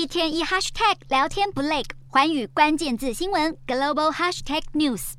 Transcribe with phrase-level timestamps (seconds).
[0.00, 5.12] 一天一 hashtag 聊天不累，寰宇关键字新闻 global hashtag news。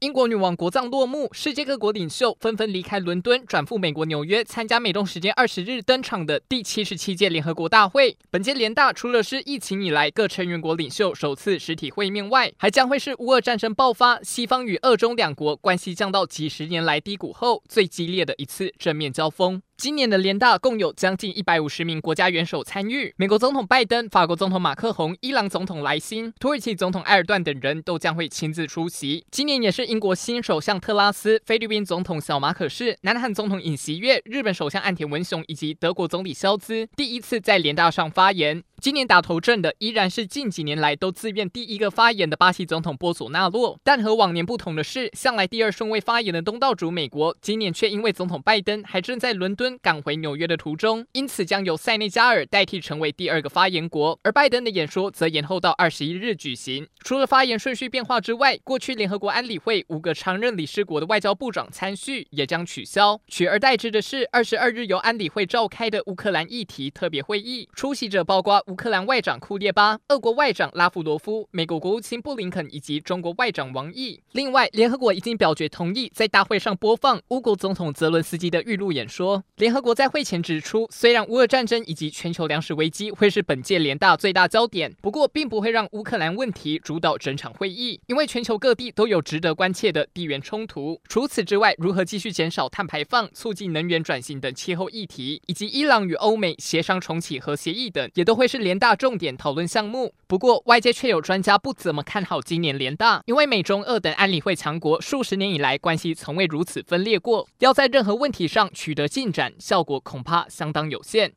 [0.00, 8.18] 英国女王国葬落幕，世界各国领袖纷纷离开伦敦，转赴美国纽约参加美东时间二十日登场的第七十七届联合国大会。
[8.32, 19.62] 本届联大除了是疫情以来各成员国领袖首次实体会面外，还将会是乌俄战争爆发、西方与俄中两国关系降到几十年来低谷后最激烈的一次正面交锋。
[19.76, 29.26] 今年的联大共有将近一百五十名国家元首参与，美国总统拜登、法国总统马克宏、伊朗总统莱辛、土耳其总统埃尔段等人都将会亲自出席。
[29.30, 38.62] 今年也是英国新首相特拉斯、菲律宾总统小马可士、南韩总统尹锡悦、日本首相岸田文雄以及德国总理肖兹第一次在联大上发言。
[38.78, 56.86] 今年打头阵的依然是近几年来都自愿第一个发言的巴西总统波索纳洛，但和往年不同的是，向来第二顺位发言的东道主美国，今年却因为总统拜登还正在伦敦赶回纽约的途中，因此将由塞内加尔代替成为第二个发言国，而拜登的演说则延后到二十一日举行。
[57.00, 68.62] 除了发言顺序变化之外，过去联合国安理会五个常任理事国的外交部长参叙也将取消，取而代之的是二十二日由安理会召开的乌克兰议题特别会议，出席者包括。
[68.66, 74.20] 乌克兰外长库列巴、俄国外长拉夫罗夫、美国国务卿布林肯以及中国外长王毅。
[74.32, 79.44] 另外，联合国已经表决同意在大会上播放乌国总统泽伦斯基的预录演说。
[79.54, 91.00] 联合国在会前指出，虽然乌俄战争以及全球粮食危机会是本届联大最大焦点，不过并不会让乌克兰问题主导整场会议，因为全球各地都有值得关切的地缘冲突。
[91.08, 98.55] 除此之外，如何继续减少碳排放、促进能源转型等气候议题，以及伊朗与欧美协商重启核协议等，也都会是。
[98.58, 111.32] 联大重点讨论项目，不过外界却有专家不怎么看好今年联大，因为美中二等安理会强国数十年以来关系从未如此分裂过，要在任何问题上取得进展，效果恐怕相当有限。